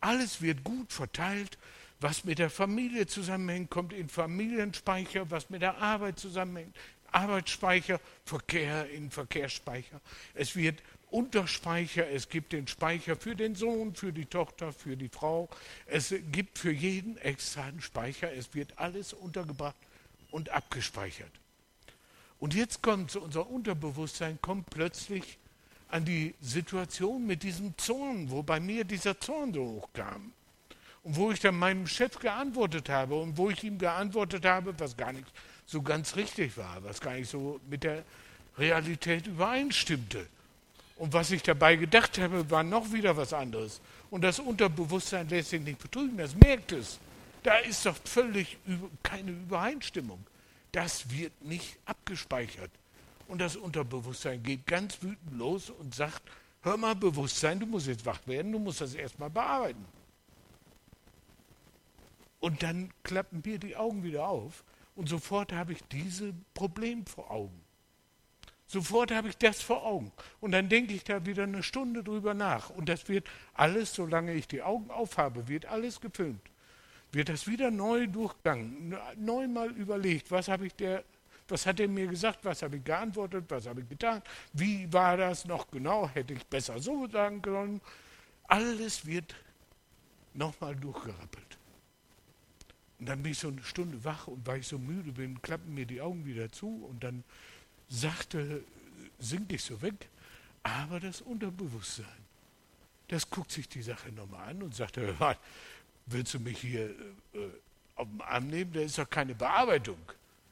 [0.00, 1.58] Alles wird gut verteilt.
[2.02, 5.30] Was mit der Familie zusammenhängt, kommt in Familienspeicher.
[5.30, 6.74] Was mit der Arbeit zusammenhängt,
[7.12, 10.00] Arbeitsspeicher, Verkehr in Verkehrsspeicher.
[10.34, 15.08] Es wird Unterspeicher, es gibt den Speicher für den Sohn, für die Tochter, für die
[15.08, 15.48] Frau.
[15.86, 18.32] Es gibt für jeden extra einen Speicher.
[18.32, 19.76] Es wird alles untergebracht
[20.30, 21.32] und abgespeichert.
[22.38, 25.38] Und jetzt kommt unser Unterbewusstsein, kommt plötzlich
[25.88, 30.32] an die Situation mit diesem Zorn, wo bei mir dieser Zorn so hochkam.
[31.02, 34.96] Und wo ich dann meinem Chef geantwortet habe und wo ich ihm geantwortet habe, was
[34.96, 35.26] gar nicht
[35.70, 38.04] so ganz richtig war, was gar nicht so mit der
[38.58, 40.26] Realität übereinstimmte.
[40.96, 43.80] Und was ich dabei gedacht habe, war noch wieder was anderes.
[44.10, 46.98] Und das Unterbewusstsein lässt sich nicht betrügen, das merkt es.
[47.42, 48.58] Da ist doch völlig
[49.02, 50.18] keine Übereinstimmung.
[50.72, 52.70] Das wird nicht abgespeichert.
[53.28, 56.20] Und das Unterbewusstsein geht ganz wütend los und sagt,
[56.62, 59.86] hör mal Bewusstsein, du musst jetzt wach werden, du musst das erstmal bearbeiten.
[62.40, 64.64] Und dann klappen mir die Augen wieder auf
[64.94, 67.60] und sofort habe ich dieses Problem vor Augen.
[68.66, 70.12] Sofort habe ich das vor Augen.
[70.40, 72.70] Und dann denke ich da wieder eine Stunde drüber nach.
[72.70, 76.50] Und das wird alles, solange ich die Augen aufhabe, wird alles gefilmt
[77.12, 81.04] wird das wieder neu durchgegangen, neu mal überlegt, was habe ich der,
[81.48, 84.22] was hat er mir gesagt, was habe ich geantwortet, was habe ich getan,
[84.52, 87.80] wie war das noch genau, hätte ich besser so sagen können.
[88.44, 89.34] Alles wird
[90.34, 91.49] nochmal durchgerappelt.
[93.00, 95.72] Und dann bin ich so eine Stunde wach und weil ich so müde bin, klappen
[95.74, 97.24] mir die Augen wieder zu und dann
[97.88, 98.62] sagte,
[99.18, 100.08] sinkt ich so weg.
[100.62, 102.06] Aber das Unterbewusstsein,
[103.08, 104.98] das guckt sich die Sache nochmal an und sagt,
[106.06, 107.48] willst du mich hier äh,
[107.96, 108.72] auf den Arm nehmen?
[108.74, 109.98] Da ist doch keine Bearbeitung.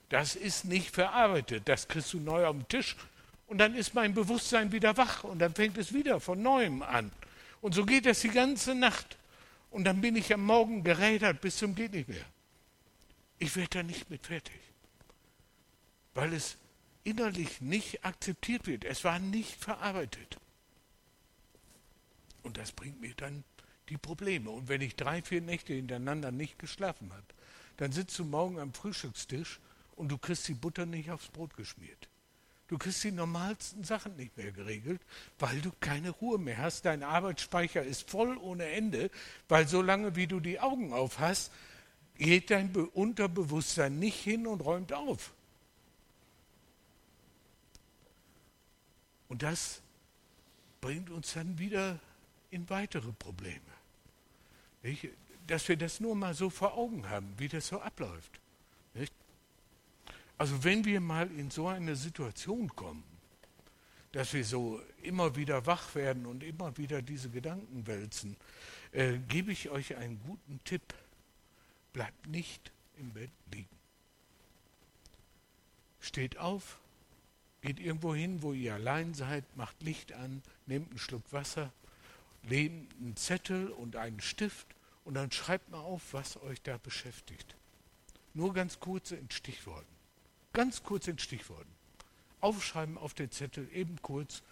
[0.08, 1.68] Das ist nicht verarbeitet.
[1.68, 2.96] Das kriegst du neu auf den Tisch.
[3.46, 7.10] Und dann ist mein Bewusstsein wieder wach und dann fängt es wieder von neuem an.
[7.60, 9.18] Und so geht das die ganze Nacht.
[9.70, 12.24] Und dann bin ich am Morgen gerädert bis zum geht nicht mehr.
[13.38, 14.60] Ich werde da nicht mit fertig.
[16.14, 16.56] Weil es
[17.04, 18.84] innerlich nicht akzeptiert wird.
[18.84, 20.38] Es war nicht verarbeitet.
[22.42, 23.44] Und das bringt mir dann
[23.88, 24.50] die Probleme.
[24.50, 27.24] Und wenn ich drei, vier Nächte hintereinander nicht geschlafen habe,
[27.76, 29.60] dann sitzt du morgen am Frühstückstisch
[29.96, 32.08] und du kriegst die Butter nicht aufs Brot geschmiert.
[32.68, 35.00] Du kriegst die normalsten Sachen nicht mehr geregelt,
[35.38, 36.84] weil du keine Ruhe mehr hast.
[36.84, 39.10] Dein Arbeitsspeicher ist voll ohne Ende,
[39.48, 41.50] weil solange wie du die Augen auf hast,
[42.18, 45.32] geht dein Unterbewusstsein nicht hin und räumt auf.
[49.28, 49.80] Und das
[50.80, 51.98] bringt uns dann wieder
[52.50, 53.60] in weitere Probleme.
[55.46, 58.40] Dass wir das nur mal so vor Augen haben, wie das so abläuft.
[60.38, 63.02] Also wenn wir mal in so eine Situation kommen,
[64.12, 68.36] dass wir so immer wieder wach werden und immer wieder diese Gedanken wälzen,
[68.92, 70.94] äh, gebe ich euch einen guten Tipp.
[71.92, 73.68] Bleibt nicht im Bett liegen.
[76.00, 76.78] Steht auf,
[77.60, 81.72] geht irgendwo hin, wo ihr allein seid, macht Licht an, nehmt einen Schluck Wasser,
[82.42, 84.66] nehmt einen Zettel und einen Stift
[85.04, 87.56] und dann schreibt mal auf, was euch da beschäftigt.
[88.34, 89.88] Nur ganz kurz in Stichworten.
[90.52, 91.70] Ganz kurz in Stichworten.
[92.40, 94.42] Aufschreiben auf den Zettel, eben kurz.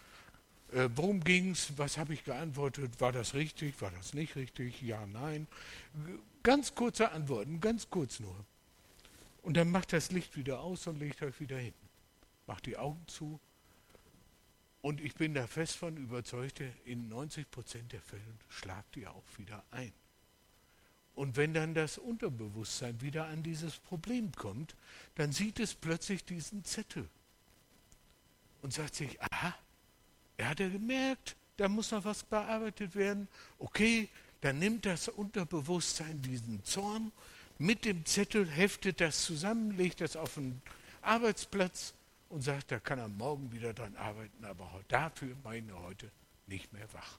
[0.73, 1.77] Äh, worum ging es?
[1.77, 2.99] Was habe ich geantwortet?
[2.99, 3.81] War das richtig?
[3.81, 4.81] War das nicht richtig?
[4.81, 5.47] Ja, nein.
[6.47, 8.45] Ganz kurze Antworten, ganz kurz nur.
[9.41, 11.73] Und dann macht das Licht wieder aus und legt euch wieder hin
[12.47, 13.39] macht die Augen zu.
[14.81, 19.23] Und ich bin da fest von überzeugt, in 90 Prozent der Fälle schlagt ihr auch
[19.37, 19.91] wieder ein.
[21.13, 24.75] Und wenn dann das Unterbewusstsein wieder an dieses Problem kommt,
[25.15, 27.09] dann sieht es plötzlich diesen Zettel
[28.61, 29.53] und sagt sich, aha,
[30.37, 33.27] er hat ja gemerkt, da muss noch was bearbeitet werden.
[33.57, 34.09] Okay,
[34.41, 37.11] dann nimmt das Unterbewusstsein diesen Zorn
[37.57, 40.61] mit dem Zettel, heftet das zusammen, legt das auf den
[41.01, 41.93] Arbeitsplatz
[42.29, 46.11] und sagt, da kann er morgen wieder dran arbeiten, aber dafür meine heute
[46.45, 47.17] nicht mehr wach.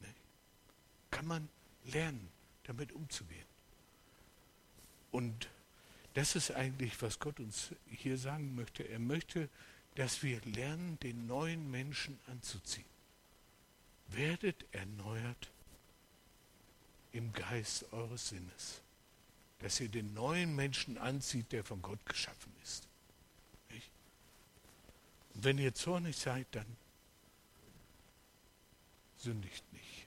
[0.00, 0.08] Ne?
[1.10, 1.48] Kann man
[1.84, 2.28] lernen,
[2.64, 3.46] damit umzugehen.
[5.10, 5.48] Und
[6.14, 8.82] das ist eigentlich, was Gott uns hier sagen möchte.
[8.82, 9.48] Er möchte,
[9.94, 12.91] dass wir lernen, den neuen Menschen anzuziehen.
[14.14, 15.50] Werdet erneuert
[17.12, 18.80] im Geist eures Sinnes.
[19.60, 22.88] Dass ihr den neuen Menschen anzieht, der von Gott geschaffen ist.
[25.34, 26.66] Und wenn ihr zornig seid, dann
[29.16, 30.06] sündigt nicht.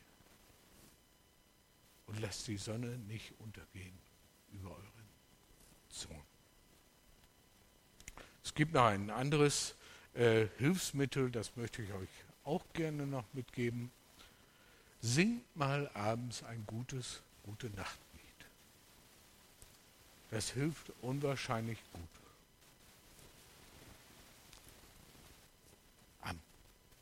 [2.07, 3.97] Und lasst die Sonne nicht untergehen
[4.51, 5.09] über euren
[5.89, 6.21] Zorn.
[8.43, 9.75] Es gibt noch ein anderes
[10.13, 12.09] äh, Hilfsmittel, das möchte ich euch
[12.45, 13.91] auch gerne noch mitgeben.
[15.01, 18.01] Singt mal abends ein gutes, gute Nachtlied.
[20.31, 22.24] Das hilft unwahrscheinlich gut.